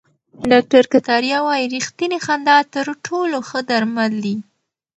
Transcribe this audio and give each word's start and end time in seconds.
ډاکټر 0.51 0.83
کتاریا 0.93 1.39
وايي 1.47 1.65
ریښتینې 1.75 2.19
خندا 2.25 2.57
تر 2.73 2.85
ټولو 3.05 3.37
ښه 3.49 3.59
درمل 3.69 4.13
دي. 4.25 4.35